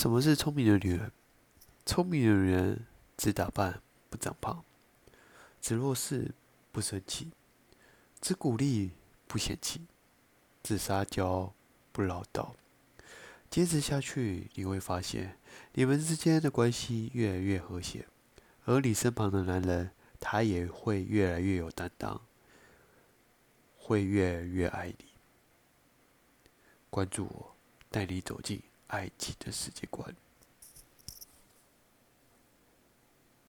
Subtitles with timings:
[0.00, 1.12] 什么是聪明的女人？
[1.84, 2.86] 聪明的女人
[3.18, 4.64] 只打扮不长胖，
[5.60, 6.32] 只弱势
[6.72, 7.30] 不生气，
[8.18, 8.92] 只鼓励
[9.26, 9.82] 不嫌弃，
[10.62, 11.52] 只撒娇
[11.92, 12.54] 不唠叨。
[13.50, 15.36] 坚持下去，你会发现
[15.74, 18.06] 你们之间的关系越来越和谐，
[18.64, 22.22] 而你身旁的男人，他也会越来越有担当，
[23.76, 25.04] 会越来越爱你。
[26.88, 27.54] 关注我，
[27.90, 30.14] 带你走进爱情的世界观。